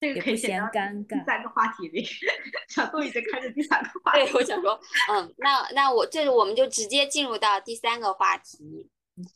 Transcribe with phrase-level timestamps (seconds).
[0.00, 1.18] 这个可以嫌尴尬。
[1.18, 2.02] 第三个话题里，
[2.68, 4.24] 小杜已经开始第三个 话题。
[4.24, 4.80] 对，我想说，
[5.12, 8.88] 嗯，那那我这我们就直接进入到第三个话题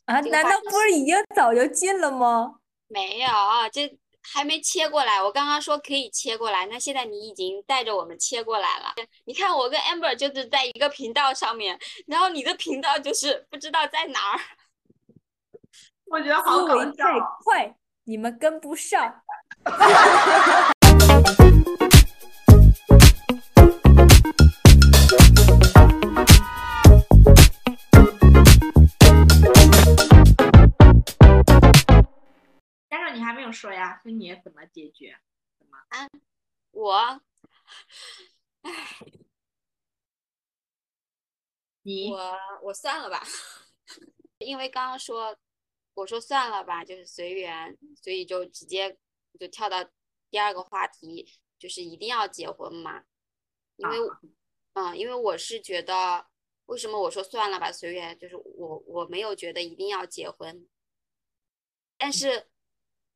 [0.05, 0.19] 啊？
[0.21, 2.55] 难道不是已经早就进了吗？
[2.87, 3.27] 没有，
[3.71, 5.21] 这还没切过来。
[5.21, 8.93] 我刚刚说可以切过来，那现在你已经带着我们切过来了。
[9.25, 11.77] 你看，我跟 Amber 就是在一个频道上面，
[12.07, 14.39] 然后你的频道就是不知道在哪儿。
[16.09, 17.75] 我觉得好搞笑，太快，
[18.05, 19.21] 你们跟不上。
[19.65, 19.71] 家
[32.89, 33.99] 长，你还没有说呀？
[34.03, 35.17] 说你怎么解决？
[35.57, 35.77] 怎么？
[35.89, 36.07] 啊，
[36.71, 37.21] 我，
[38.61, 38.71] 唉，
[41.81, 43.23] 你我我算了吧，
[44.37, 45.35] 因为刚刚说。
[45.95, 48.97] 我说算了吧，就是随缘，所以就直接
[49.37, 49.83] 就跳到
[50.29, 51.27] 第二个话题，
[51.59, 53.03] 就是一定要结婚嘛？
[53.77, 53.97] 因为，
[54.73, 56.27] 嗯，因为我是觉得，
[56.65, 60.67] 为什么我说算了吧，随缘，就是我我没有觉得一定要结婚，
[61.97, 62.47] 但是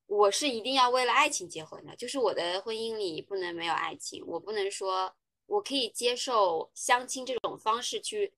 [0.05, 8.33] 我是一定要为了爱情结婚的，就是我的婚姻里不能没有爱情，我不能说我可以接受相亲这种方式去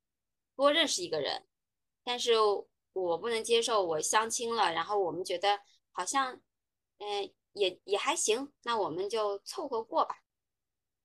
[0.55, 1.45] 多认识一个人，
[2.03, 2.33] 但是。
[2.93, 5.61] 我不能接受我相亲了，然后我们觉得
[5.93, 6.41] 好像，
[6.97, 10.23] 嗯，也也还行，那我们就凑合过吧，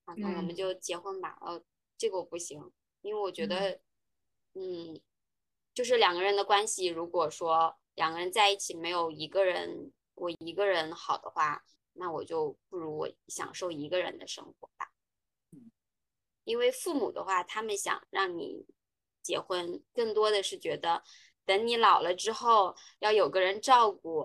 [0.05, 1.37] 啊，那我们就结婚吧。
[1.41, 1.63] 哦，
[1.99, 2.73] 这个我不行，
[3.03, 3.81] 因为我觉得，
[4.55, 5.01] 嗯，
[5.75, 14.93] 就是两个人的关系，如果说两个人在一起没有一个人我一个人好的话，那我就不如我享受一个人的生活吧。
[15.53, 15.71] 嗯
[16.45, 18.65] 因为父母的话，他们想让你
[19.21, 21.03] 结婚，更多的是觉得。
[21.45, 24.25] 等你老了之后，要有个人照顾，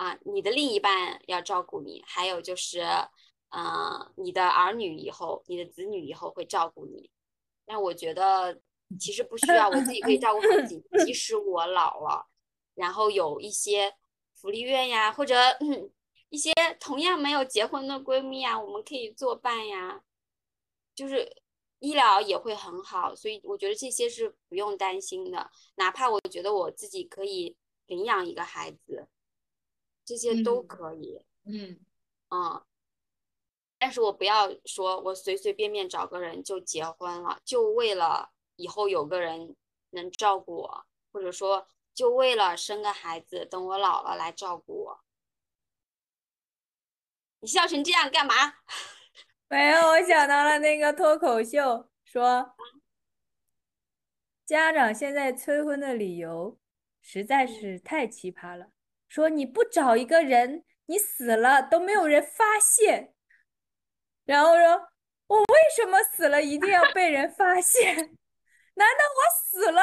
[0.00, 2.80] 啊，你的另一半要照顾你，还有就是，
[3.50, 7.10] 嗯，你的儿女以后，你的子女以后会照顾你。
[7.66, 8.58] 但我觉得
[8.98, 10.82] 其实不需要，我自己可以照顾自己。
[11.04, 12.26] 即使我老了，
[12.74, 13.94] 然后有一些
[14.34, 15.36] 福利院呀，或者
[16.30, 20.02] 一些同样没有结婚的闺蜜啊，我们可以作伴呀，
[20.94, 21.36] 就是。
[21.82, 25.50] 医疗也会很好，所以我觉得这些是不用担心的。
[25.76, 29.08] 哪怕我觉得我自己可以领养一个孩子，
[30.10, 31.24] 这些都可以。
[31.44, 31.78] 嗯
[32.30, 32.60] 嗯，
[33.78, 39.54] 但是我不要说我随随便便找个人就结婚了，就为了以后有个人
[39.90, 45.00] 能照顾我，或者说就为了生个孩子，等我老了来照顾我。
[47.38, 48.34] 你笑成这样干嘛？
[49.46, 52.56] 没有，我想到了那个脱口秀，说
[54.44, 56.58] 家长现在催婚的理由
[57.00, 58.72] 实在是太奇葩了。
[59.10, 63.12] 说你不找一个人，你死了都没有人发现。
[64.24, 64.88] 然后说，
[65.26, 67.96] 我为什么死了一定要被人发现？
[68.74, 69.82] 难道我死了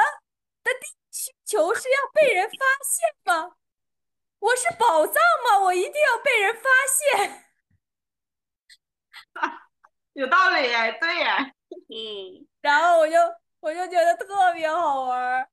[0.63, 3.57] 的第一需求是要被人发现吗？
[4.39, 5.15] 我是宝藏
[5.45, 5.59] 吗？
[5.59, 7.43] 我一定要被人发现？
[10.13, 11.51] 有道理哎，对呀，
[11.89, 13.15] 嗯，然后我就
[13.59, 15.49] 我就觉得特别好玩儿，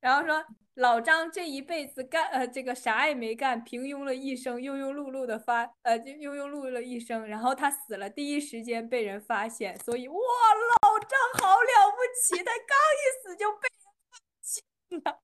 [0.00, 14.64] 然后说老张这一辈子干呃这个啥也没干，平庸了一生，庸庸碌碌的发呃就庸庸碌碌了一生，然后他死了，第一时间被人发现，所以哇老张好了不起，他刚一死就被人发现
[15.04, 15.22] 了，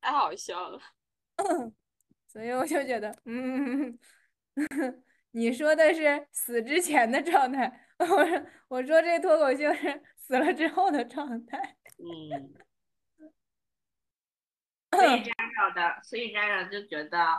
[0.00, 0.80] 太好笑了，
[2.26, 3.98] 所以我就觉得嗯。
[5.32, 11.76] 你说的是死之前的状态， 我说我说这脱口秀是死了之后的状态。
[11.98, 12.52] 嗯，
[14.90, 17.38] 所以家长的，所以家长就觉得，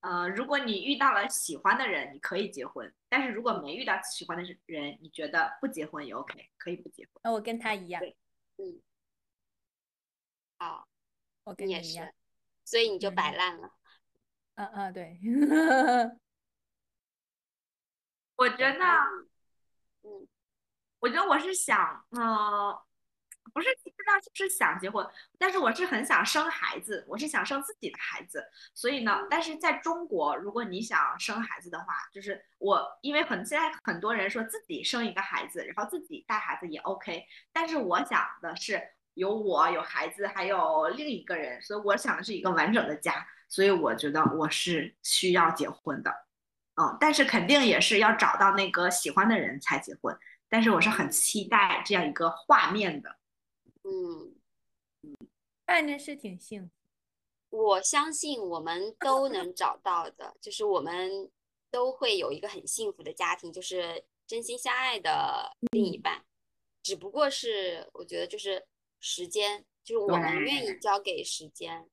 [0.00, 7.20] 呃，如果你遇到了喜欢的人，你可以结婚；但是如果没遇到喜欢的人，你觉得不结婚也 OK，可以不结婚。
[7.24, 8.00] 那我跟他一样。
[8.00, 8.16] 对，
[8.58, 8.80] 嗯，
[10.58, 10.86] 好，
[11.44, 12.08] 我跟你一样，
[12.64, 13.70] 所以你就摆烂了。
[14.54, 15.18] 嗯嗯，对。
[18.36, 18.78] 我觉得，
[20.02, 20.28] 嗯，
[21.00, 22.76] 我觉得我是想，嗯，
[23.54, 25.06] 不是不知道就是想结婚，
[25.38, 28.44] 但是我是很想生孩子，我是想生自己的孩子。
[28.74, 37.24] 所以呢，但是在中国，如果你想生孩子的话，就是我，因为很现在很多人说自己生一个孩子，然后自己带孩子也 OK。
[37.52, 38.82] 但是我想的是
[39.14, 43.24] 有我有孩子，还有另一个人，所以我想的是一个完整的家。
[43.48, 46.10] 所以我觉得我是需要结婚的。
[46.74, 50.18] 嗯，但是肯定也是要找到那个喜欢的人才结婚。
[50.48, 53.16] 但是我是很期待这样一个画面的。
[53.84, 54.34] 嗯
[55.02, 55.16] 嗯，
[55.66, 56.70] 看着是挺幸福。
[57.56, 61.30] 我相信我们都能找到的， 就是我们
[61.70, 66.24] 都会有一个很幸福的家庭，就是真心相爱的另一半。
[66.82, 68.66] 只不过是我觉得就是
[69.00, 71.88] 时间，就是我们愿意交给时间，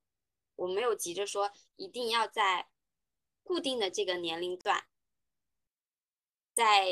[0.56, 2.68] 我没有急着说一定要在
[3.42, 4.84] 固定的这个年龄段，
[6.54, 6.86] 在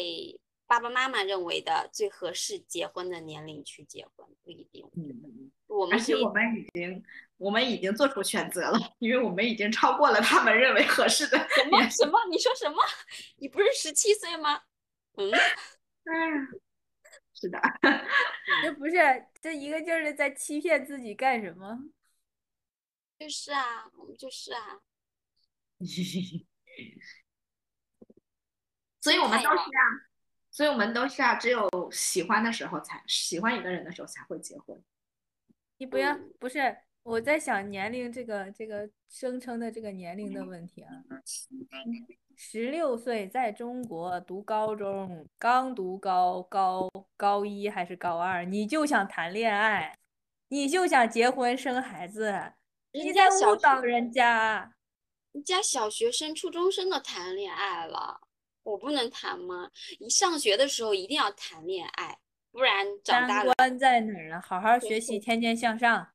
[0.70, 4.88] 爸爸妈妈认为的最合适结婚的年龄去结婚，不一定。
[4.94, 7.04] 嗯，我们而且我们已经
[7.38, 12.20] 我们已经做出选择了，因为我们已经超过了他们认为合适的什么什么？
[12.30, 12.76] 你说什么？
[13.38, 14.62] 你不是十七岁吗？
[15.16, 15.32] 嗯，
[16.04, 16.62] 嗯，
[17.34, 17.60] 是的，
[18.62, 18.92] 这不是
[19.42, 21.80] 这一个劲儿的在欺骗自己干什么？
[23.18, 24.78] 就是啊，我们就是啊。
[29.00, 29.66] 所以我们都是啊，
[30.60, 34.78] 所以我们都是啊，只有喜欢的时候才喜欢一个人的时候才会结婚。
[35.78, 40.92] 你不要嗯不是我在想年龄这个这个声称的这个年龄的问题啊。
[42.36, 49.96] 十六岁在中国读高中，刚读高高高一还是高二，你就想谈恋爱，
[50.48, 52.52] 你就想结婚生孩子，
[52.92, 54.74] 你在人家误导人家。
[55.32, 58.20] 人家小学生、初中生都谈恋爱了，
[58.62, 59.70] 我不能谈吗？
[59.98, 62.18] 你上学的时候一定要谈恋爱，
[62.50, 64.40] 不然长大了三观在哪儿呢？
[64.40, 66.12] 好好学习，天天向上。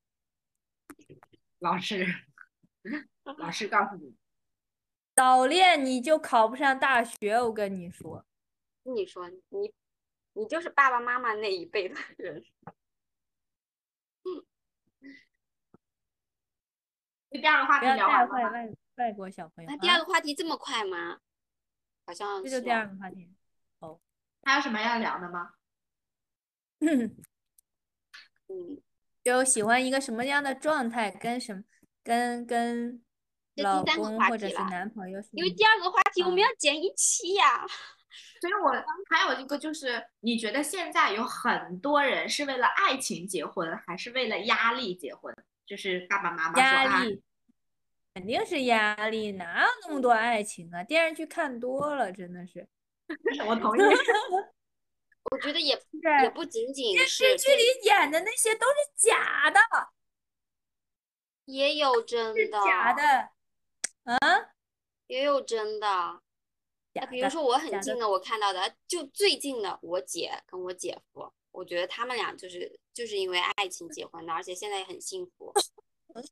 [1.59, 2.05] 老师，
[3.37, 4.15] 老师告诉你，
[5.15, 8.25] 早恋你就考不上大学，我跟你说。
[8.83, 9.73] 你说你，
[10.33, 12.43] 你就是爸爸妈妈那一辈的人。
[17.31, 18.35] 第二个话题不要带聊完了吗？
[18.35, 19.99] 坏外外国小朋友那第二啊！
[19.99, 21.19] 个话题这么快吗？
[22.05, 23.33] 好像这就第二个话题。
[23.79, 23.99] 哦
[24.43, 25.53] 还有什么要聊的吗？
[26.79, 27.15] 嗯，
[29.23, 31.63] 就喜欢一个什么样的状态，跟什么
[32.03, 33.03] 跟跟
[33.55, 37.65] 老公或者是男朋友因为第二个话题我们嗯要剪一期呀。
[38.39, 38.71] 所以我
[39.09, 45.35] 还有一个就是，你觉得现在有很多人是为了爱情结婚，还是为了压力结婚？
[45.65, 47.23] 就是爸爸妈妈说啊，压力，
[48.15, 50.81] 肯定是压力，哪有那么多爱情啊？
[50.81, 52.65] 电视剧看多了，真的是。
[53.45, 53.81] 我同意。
[55.31, 55.83] 我觉得也是
[56.23, 59.59] 也不仅仅电视剧里演的那些都是假的，
[61.43, 63.03] 也有真是的，假的，
[64.03, 64.17] 啊，
[65.07, 66.21] 也有真的。
[67.09, 75.51] 比如说我很近的，我看到的，就最近的我姐跟我姐夫，我觉得他们俩就是就是因为爱情结婚的，而且现在也很幸福。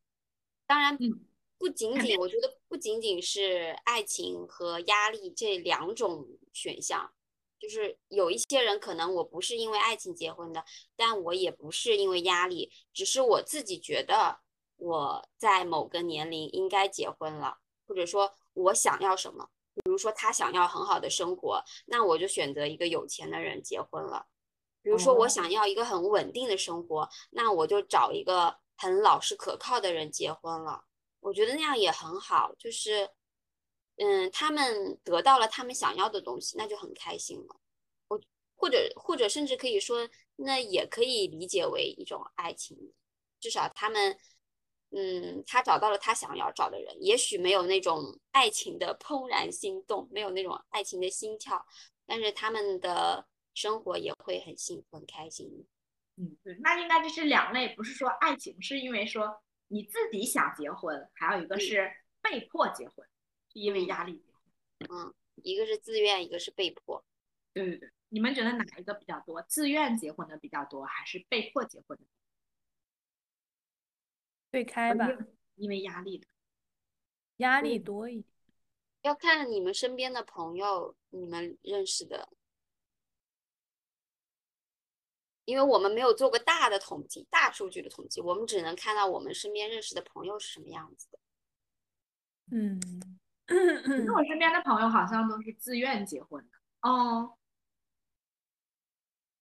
[0.65, 1.19] 当然嗯，
[1.63, 7.13] 不仅仅，我觉得不仅仅是爱情和压力这两种选项，
[7.57, 10.65] 就是有一些人可能我不是因为爱情结婚的，
[10.97, 14.41] 但我也不是因为压力，只是我自己觉得
[14.75, 19.49] 我在某个年龄应该结婚了，或者说我想要什么。
[19.73, 24.25] 比如说他想要很好的生活，那我就选择一个有钱的人结婚了。
[24.81, 30.83] 比如说我想要一个很稳定的生活，那我就找一个很老实可靠的人结婚了。
[31.23, 33.09] 我觉得那样也很好，就是，
[33.97, 37.59] 嗯，他们得到了他们想要的东西，那就很开心了。
[38.07, 38.21] 我
[38.55, 42.93] 或者或者甚至可以说，那也可以理解为一种爱情，
[43.39, 44.19] 至少他们。
[44.95, 51.65] 嗯，他找到了他想要找的人，也许没有那种爱情的怦然心动，没有那种爱情的心跳，
[52.05, 55.65] 但是他们的生活也会很幸福、很开心。
[56.17, 61.91] 嗯，对，那应该就是两类，不是说爱情，是因为说你自己想结婚，还有一个是
[62.21, 63.07] 被迫结婚，
[63.51, 64.41] 是因为压力结婚。
[64.89, 67.03] 嗯，一个是自愿，一个是被迫。
[67.53, 69.41] 对对对，你们觉得哪一个比较多？
[69.43, 72.05] 自愿结婚的比较多，还是被迫结婚的？
[74.51, 75.07] 对开吧，
[75.55, 76.27] 因为压力的。
[77.37, 78.25] 压力多一点。
[79.01, 82.29] 要看你们身边的朋友，你们认识的，
[85.45, 91.19] 因为我们没有做过大的统计、大数据的统计，我们只能看到我们身边认识的朋友是什么样子的。
[92.51, 92.79] 嗯，
[94.05, 97.37] 那我身边的朋友好像都是自愿结婚的哦，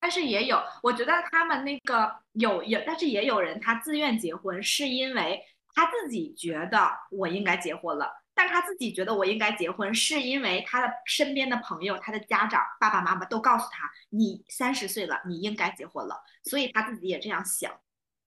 [0.01, 5.45] 但是也有，我觉得他们那个有有，但是也有人他自愿结婚，是因为
[5.75, 17.81] 他自己觉得我应该结婚了，但是他自己觉得我应该结婚，是因为他的身边的朋友、他的家长、爸爸妈妈都告诉他，你三十岁了，你应该结婚了，所以他自己也这样想。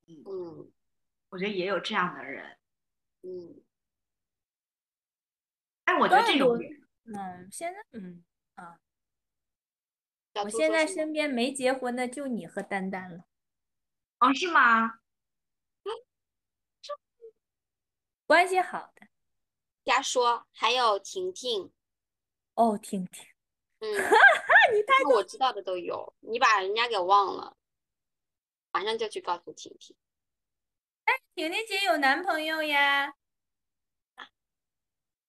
[0.07, 0.71] 嗯
[1.29, 2.57] 我觉得也有这样的人，
[3.23, 3.61] 嗯，
[5.83, 6.57] 但我觉得这种
[7.05, 8.79] 嗯，现在嗯啊，
[10.35, 13.25] 我现在身边没结婚的就你和丹丹了。
[14.19, 14.99] 哦是吗？
[18.25, 19.07] 关系好的。
[19.85, 21.71] 瞎说，还有婷婷，
[22.55, 23.25] 哦，婷婷，
[23.79, 23.87] 嗯，
[24.73, 27.55] 你太那我知道的都有，你把人家给忘了，
[28.71, 29.95] 马上就去告诉婷婷。
[31.35, 33.13] 婷婷姐有男朋友呀。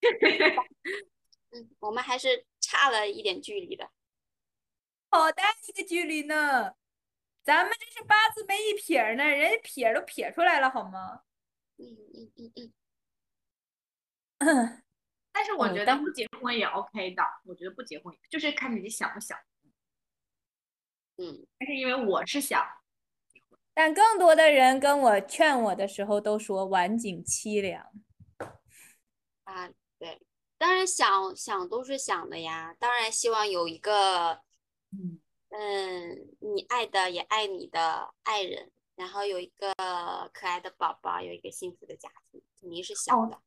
[1.50, 3.90] 嗯，我们还是差了一点距离的。
[5.10, 6.74] 好大一个距离呢，
[7.44, 11.24] 咱们这是八字没一撇呢，人家撇都撇出来了，好吗？
[11.78, 12.72] 嗯嗯嗯嗯，
[14.38, 19.38] 但是我觉得不结婚也 OK 的，我觉得不结婚就是看你想不想。
[21.18, 22.62] 嗯，但是因为我是想，
[23.74, 27.90] 但更多的人跟我劝我的时候都说晚景凄凉。
[29.44, 30.20] 啊，对，
[30.58, 34.42] 当然想想都是想的呀，当然希望有一个，
[34.90, 39.72] 嗯，嗯，你爱的也爱你的爱人，然后有一个
[40.32, 43.40] 可爱的宝宝，有一个幸福的家庭，肯定是想的。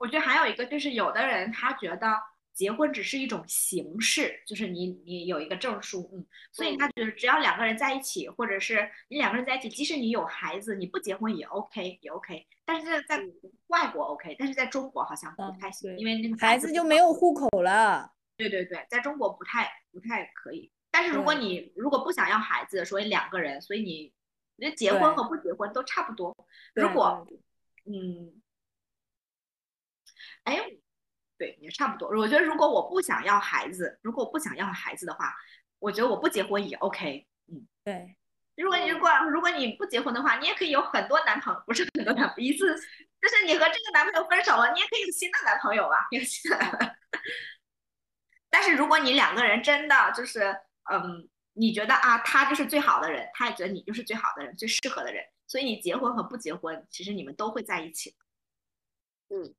[0.00, 2.18] 我觉得还有一个就是有的人他觉得
[2.54, 13.20] 结婚只是一种形式，就是你你有一个证书，嗯，所以他觉得只要两个人在一起，或者是你两个人在一起，即使你有孩子，你不结婚也 OK 也 OK，但是在
[13.68, 17.12] 外国 OK，但是在中国好像不嗯太行，对因为那个孩子就没有。
[17.12, 18.10] 户口了。
[18.36, 20.72] 对对对，在中国不太不太可以。
[20.90, 24.10] 但是如果你如果不想要孩子，所以两个人，所以你
[24.56, 26.34] 那结婚和不结婚都差不多。
[26.74, 27.26] 如果
[27.84, 28.39] 嗯，
[30.56, 30.70] 哎，
[31.38, 32.08] 对，也差不多。
[32.08, 35.34] 我觉得如果我不想要孩子，如果我不想要孩子的话，
[35.78, 37.26] 我觉得我不结婚也 OK。
[37.46, 38.16] 嗯，对，
[38.56, 42.74] 如果你如果如果你不结婚的话，你也可以有很多男朋友，不是很多男朋友，一次
[43.20, 46.06] 就是你和这个男朋友分手了，你也可以有新的男朋友啊。
[48.50, 50.40] 但是如果你两个人真的就是，
[50.90, 58.16] 嗯，你觉得啊，他就是最好的人，他也觉得你就是最好的人，最适合的人，所以你结婚和不结婚，其实你们都会在一起。
[59.28, 59.54] 嗯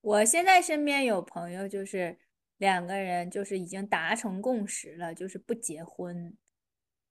[0.00, 2.18] 我现在身边有朋友就是
[2.56, 6.36] 两个人就是已经达成共识了，就是不结婚，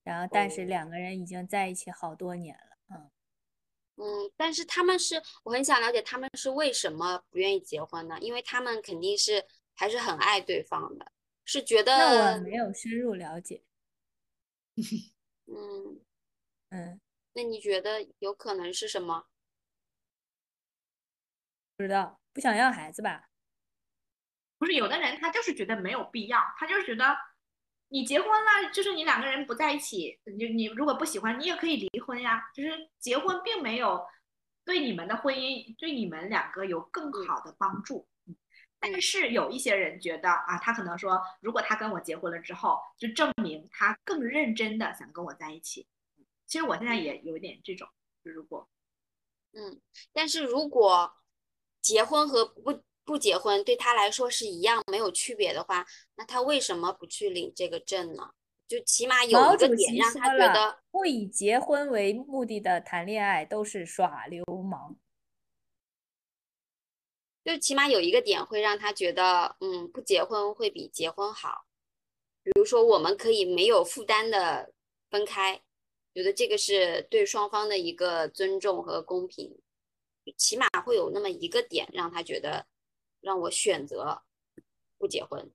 [0.04, 2.78] 然后但是哦两个人已经在一起好多年了。
[2.90, 3.12] 嗯，
[3.98, 8.18] 嗯，但是他们是，我很想了解他们是为什么不愿意结婚呢？
[8.20, 11.12] 因为他们肯定是还是很爱对方的，
[11.46, 13.64] 是觉那我，没有深入了解。
[15.46, 16.00] 嗯，
[16.70, 17.02] 嗯，
[17.34, 19.28] 那你觉得有可能是什么？
[21.76, 23.26] 不知道，不想要孩子吧？
[24.58, 27.18] 不是有的人他就是觉得没有必要，他就是觉得
[27.90, 32.50] 你结婚了，就是你两个人不在一起，你你如果不喜欢，你也可以离婚呀。
[32.56, 34.06] 就是结婚并没有
[34.64, 38.08] 对你们的婚姻，对你们两个有更好的帮助。
[38.26, 38.38] 嗯
[38.82, 45.86] 但是有一些人觉得啊，他可能说，如果他跟我结婚了之后，就证明他更认真的想跟我在一起。
[46.48, 47.90] 其实我现在也有一点这种，
[48.24, 48.70] 就如果
[49.52, 49.82] 嗯，
[50.14, 51.14] 但是如果
[51.82, 58.32] 结婚和不不结婚对他来说是一样没有区别的话，那他为什么不去领这个证呢？
[58.68, 64.96] 就起码有一个点让他觉得，，不以结婚为目的的谈恋爱都是耍流氓。
[67.44, 71.66] 就起码有一个点会让他觉得，嗯，不结婚会比结婚好。
[72.44, 74.72] 比如说，我们可以没有负担的
[75.10, 75.60] 分开，
[76.14, 79.60] 觉得这个是对双方的一个尊重和公平，
[80.38, 82.68] 起码会有那么一个点让他觉得，
[83.22, 84.24] 让我选择
[84.98, 85.52] 不结婚。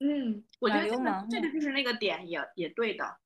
[0.00, 0.88] 嗯，我觉得
[1.30, 3.18] 这个就是那个点也也对的，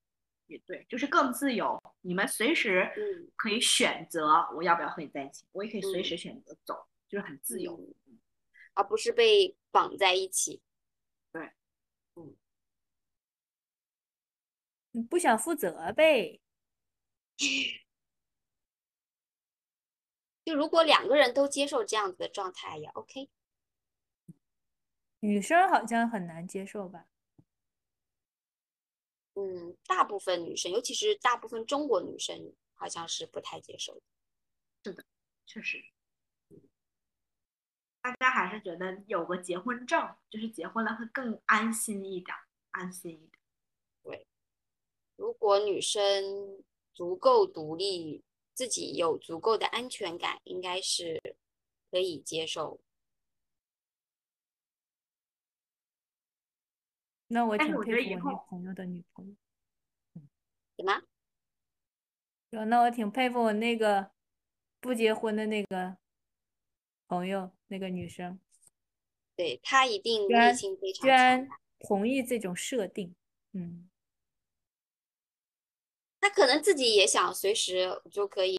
[0.46, 7.76] 也对，就是更自由，你们随时嗯可以选择我要不要和你在一起，我也可以随嗯时选择走，就是很自由。
[7.76, 7.94] 嗯
[8.78, 10.60] 而不是被绑在一起。
[14.92, 16.42] 你不想负责呗？
[20.46, 23.28] 就如果两个人都接受这样子的状态也 OK。
[25.18, 27.08] 女生好像很难接受吧？
[29.34, 34.00] 嗯，大部分女生，尤其是大部分中国女生，好像是不太接受
[34.84, 35.04] 的。
[35.46, 35.84] 确实，
[38.00, 42.36] 大家还是觉得有个结婚证，就是结婚了会更安心一点，
[42.70, 43.32] 安心一点。
[44.04, 44.28] 对
[45.16, 46.62] 如果女生
[46.94, 48.22] 足够独立，
[48.56, 51.20] 自己有足够的安全感，应该是
[51.90, 52.80] 可以接受。
[57.26, 59.36] 那我挺佩服我女朋友的女朋友。
[60.78, 61.02] 什么？
[62.48, 64.10] 有那我挺佩服我那个
[64.80, 65.98] 不结婚的那个
[67.08, 68.40] 朋友，那个女生，
[69.36, 71.48] 对她一定居然内心非常强居然。
[71.80, 73.14] 同意这种设定。
[73.52, 73.85] 嗯，
[76.20, 78.58] 他可能自己也想随时就可以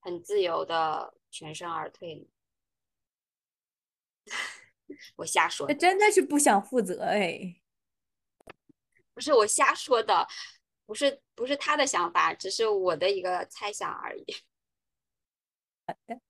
[0.00, 2.28] 很自由的全身而退。
[5.16, 7.60] 我瞎说，他真的是不想负责哎。
[9.14, 10.26] 不是我瞎说的，
[10.84, 14.24] 不是不是他的想法，只是我的一个猜想而已。
[15.86, 16.20] 好的。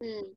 [0.00, 0.36] 嗯，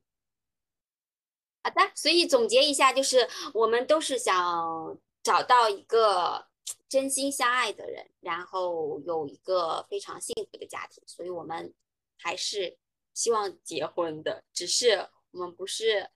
[1.62, 1.92] 好的。
[1.94, 6.48] 所以总结一下，就是我们都是想找到一个
[6.88, 11.02] 真心相爱的人，然后有一个非常幸福的家庭。
[11.06, 11.74] 所以我们
[12.18, 12.78] 还是
[13.12, 16.10] 希望结婚的，只是我们不是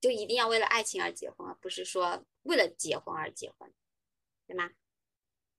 [0.00, 3.72] 就一定要为了爱情而结婚，而不是说为了结婚而结婚，
[4.46, 4.70] 对吗？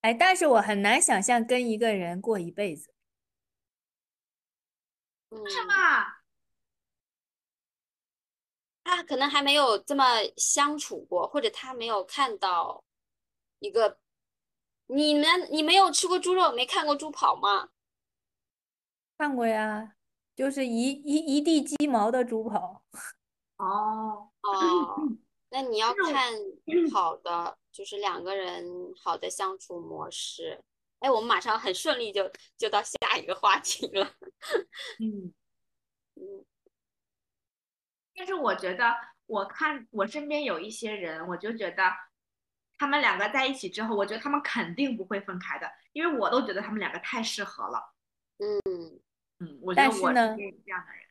[0.01, 2.93] 哎，但是我很难想象跟一个人过一辈子。
[5.29, 5.73] 为什么？
[8.83, 10.03] 他可能还没有这么
[10.35, 12.83] 相处过，或者他没有看到
[13.59, 13.97] 一个
[14.87, 17.69] 你们，你没有吃过猪肉，没看过猪跑吗？
[19.17, 19.95] 看过呀，
[20.35, 22.83] 就是一一一地鸡毛的猪跑。
[23.57, 24.95] 哦哦，
[25.49, 26.33] 那你要看
[26.91, 28.65] 好的，就是两个人
[29.01, 30.63] 好的相处模式。
[30.99, 34.15] 哎，我们马上很顺利就就到下一个话题了。
[34.99, 35.33] 嗯
[36.15, 36.45] 嗯。
[38.15, 38.93] 但是我觉得，
[39.25, 41.83] 我看我身边有一些人，我就觉得
[42.77, 47.93] 他们两个在一起之后，我觉得他们肯定不会分开的，因为我都觉得他们两个太适合了。
[48.39, 48.99] 嗯
[49.39, 51.05] 嗯，我觉得我是这样的人。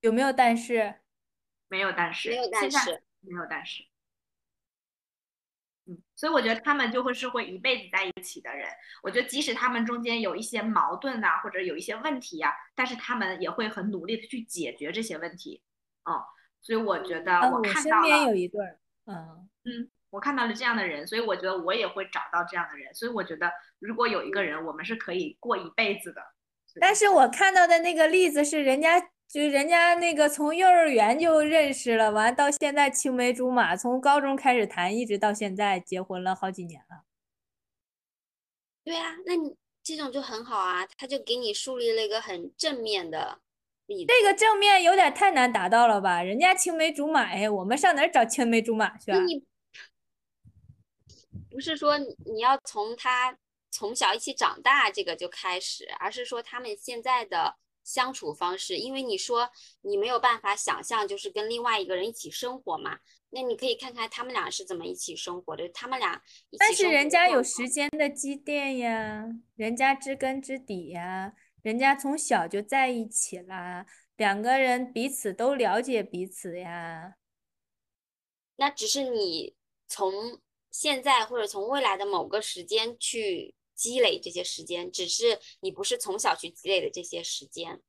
[0.00, 0.94] 有没有但是？
[1.68, 2.30] 没有但是。
[2.30, 3.02] 没有但是。
[3.20, 3.84] 没有但是。
[5.86, 8.68] 嗯，所以我觉得他们就会是会一辈子在一起的人。
[9.02, 15.62] 我觉得即使他们中间有一些矛盾呐，或者有一些问题呀，但是他们也会很努力的去解决这些问题。
[16.04, 16.24] 哦。
[16.60, 22.94] 所以我觉得我看到了，有一对儿，嗯嗯，我看到了这样的人，所以我觉得我也会找到这样的人。
[22.94, 26.22] 所以我觉得如果有一个人，我们是可以过一辈子的。
[26.80, 37.04] 但是我看到的那个例子是，人家就人家那个从幼儿园就认识了，完到现在青梅竹马，从高中开始谈，一直到现在结婚了好几年了。
[38.84, 43.40] 对啊，那你这种就很好啊，他就给你树立了一个很正面的。
[43.86, 46.22] 这个正面有点太难达到了吧？
[46.22, 49.18] 人家青梅竹马哎，我们上哪儿找青梅竹马去啊？
[51.50, 53.36] 不是说你要从他
[53.70, 58.76] 从小一起长大这个就开始，而是说他们现在的相处方式。
[58.76, 59.50] 因为你说
[59.82, 62.98] 你没有办法想象，就是跟另外一个人一起生活嘛。
[63.30, 65.68] 那你可以看看他们俩是怎么一起生活的。
[65.68, 66.22] 他们俩，
[66.58, 71.34] 但是人家有时间的积淀呀，人家知根知底呀。
[71.62, 73.84] 人家从小就在一起啦，
[74.16, 77.16] 两个人彼此都了解彼此呀。
[78.56, 79.54] 那只是你
[79.86, 80.40] 从
[80.80, 87.82] 现在或者从未来的某个时间去积累这些时间，只是你不是从小去积累的这些时间。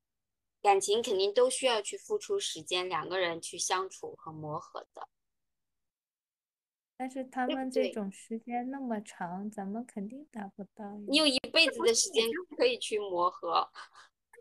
[0.59, 5.07] 感情肯定都需要去付出时间，两个人去相处和磨合的。
[6.97, 10.97] 但是他们这种时间那么长，咱们肯定达不到。
[11.07, 12.25] 你有一辈子的时间
[12.57, 13.69] 可以去磨合，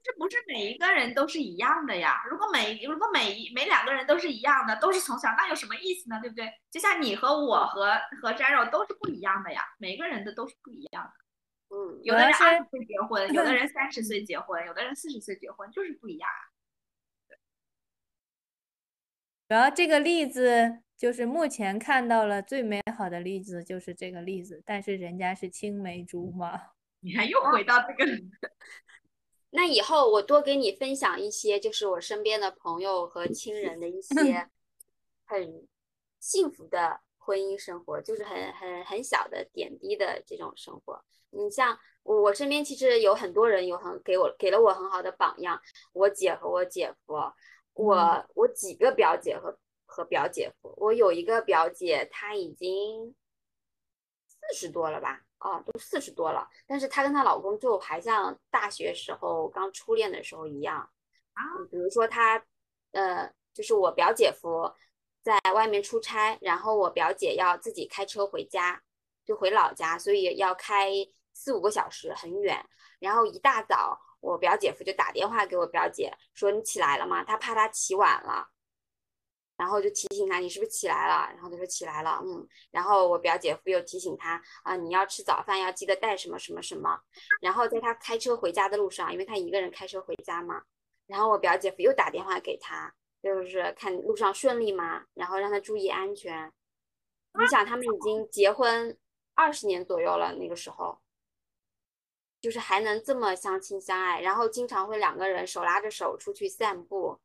[0.08, 2.22] 这不是每一个人都是一样的呀。
[2.30, 6.18] 如果每如果每一每两个人都是一样的，都是从小，那有什么意思呢？
[6.22, 6.50] 对不对？
[6.70, 7.92] 就像你和我和
[8.22, 11.12] 和詹肉都是不一样的呀，每个人的都是不一样的。
[11.76, 16.28] 嗯，有的人二十岁结婚，有的人 三十岁结婚，有的人四十岁结婚，就是不一样。
[19.48, 20.82] 主要这个例子。
[20.98, 24.60] 就是目前看到了最美好的例子，就是这个例子。
[24.66, 26.60] 但是人家是青梅竹马，
[26.98, 28.04] 你看又回到这个。
[29.50, 34.48] 那以后我多给你分享一些，就是我身边的朋友和亲人的一些
[35.24, 35.66] 很
[36.20, 41.02] 幸福的婚姻生活，就是很很很小的点滴的这种生活。
[41.30, 45.60] 你像我身边其实有很多人有很给我给了我很好的榜样，
[45.92, 47.14] 我姐和我姐夫，
[47.74, 49.58] 我我几个表姐和。
[49.90, 53.16] 和表姐夫，我有一个表姐，她已经
[54.26, 55.22] 四十多了吧？
[55.40, 60.78] 哦，都四十多了，但是她跟她老公就还像大学时候刚初恋的时候一样
[61.34, 61.42] 啊。
[61.70, 62.42] 比如说她，
[62.92, 64.72] 呃，就是我表姐夫
[65.22, 68.82] 在外面出差，然后我表姐要自己开车回家，
[69.24, 70.90] 就回老家，所以要开
[71.34, 72.64] 四五个小时，很远。
[72.98, 78.48] 然后一大早，我表姐夫就打电话给我表姐说：“你起来了吗？”他怕她起晚了。
[79.58, 81.28] 然后就提醒他，你是不是起来了？
[81.34, 82.48] 然后他说起来了，嗯。
[82.70, 87.00] 然后我表姐夫又提醒他啊，你要吃早饭，要记得带什么什么什么。
[87.40, 90.62] 然后在他开车回家的路上，因为他一个人开车回家嘛。
[91.08, 95.04] 然后我表姐夫又打电话给他，就是看路上顺利吗？
[95.12, 96.52] 然后让他注意安全。
[97.38, 98.96] 你想，他们已经结婚
[99.34, 101.00] 二十年左右了，那个时候，
[102.40, 107.18] 就是还能这么相亲相爱，然后经常会两个人手拉着手出去散步，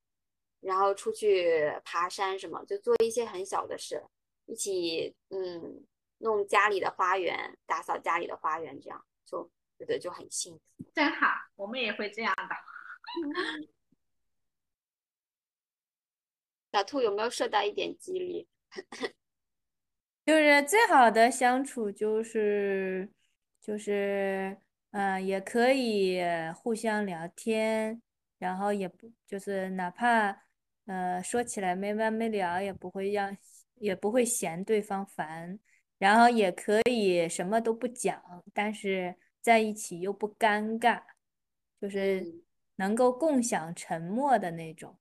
[0.63, 4.03] 然后出去爬山什么，就做一些很小的事，
[4.45, 5.85] 一起嗯
[6.19, 10.61] 弄家里的花园，打扫家里的花园，这样就觉得就很幸福。
[10.93, 12.55] 真好，我们也会这样的。
[16.71, 18.47] 小兔有没有受到一点激励？
[20.25, 23.11] 就是最好的相处就是
[23.61, 24.57] 就是
[24.91, 26.21] 嗯、呃也可以
[26.55, 28.01] 互相聊天，
[28.39, 30.42] 然后也不就是哪怕
[30.85, 33.35] 呃说起来没完没了，也不会让
[33.75, 35.59] 也不会嫌对方烦，
[35.97, 38.21] 然后也可以什么都不讲，
[38.53, 41.01] 但是在一起又不尴尬，
[41.81, 42.41] 就是嗯
[42.75, 44.97] 能够共享沉默的那种，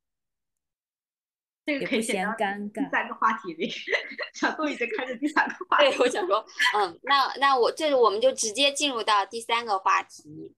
[1.64, 2.84] 这个也不嫌可以写到尴尬。
[2.84, 3.72] 第三个话题里。
[4.34, 5.90] 小杜已经开始第三个话题。
[5.90, 6.44] 对，我想说，
[6.76, 10.54] 嗯，那那我这我们就直接进入到第三个话题。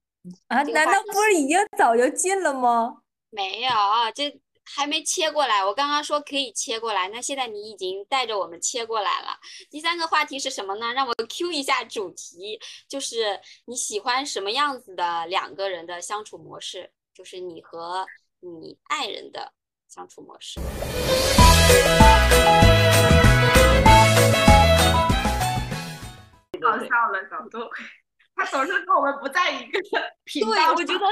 [0.49, 3.03] 啊，难道这个话题不是已经早就进了吗？
[3.31, 3.71] 没有，
[4.15, 5.65] 这还没切过来。
[5.65, 9.39] 我刚刚说可以切过来，那现在你已经带着我们切过来了。
[9.71, 10.93] 第三个话题是什么呢？
[10.93, 18.07] 让我 Q 一下主题，就是你喜欢什么样子的两个人的相处模式，就是你和
[18.41, 19.53] 你爱人的
[19.89, 20.61] 相处模式。
[26.61, 27.59] 搞笑了，小杜，
[28.35, 29.79] 他总是跟我们不在一个
[30.25, 31.05] 频道对，我觉得，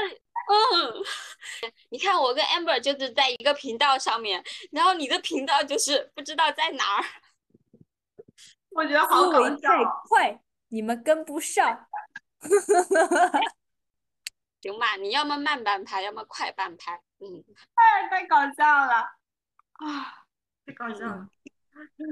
[0.49, 1.03] 嗯，
[1.89, 7.05] 你看我跟 Amber 就是在一个频道上面，然后你的频道就是不知道在哪儿。
[8.69, 10.01] 我觉得好搞笑哦。
[10.09, 11.87] 快，你们跟不上。
[14.61, 17.01] 行吧，你要么慢半拍，要么快半拍。
[17.19, 17.43] 嗯，
[17.75, 18.93] 太太搞笑了
[19.73, 20.25] 啊！
[20.65, 21.27] 太搞笑了。